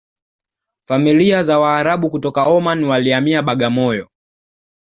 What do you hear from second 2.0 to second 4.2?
kutoka Oman walihamia Bagamoyo